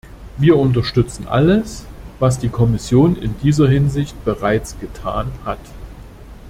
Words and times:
Wir 0.35 0.57
unterstützen 0.57 1.27
alles, 1.27 1.85
was 2.17 2.39
die 2.39 2.49
Kommission 2.49 3.15
in 3.15 3.35
dieser 3.43 3.69
Hinsicht 3.69 4.25
bereits 4.25 4.79
getan 4.79 5.31
hat. 5.45 5.59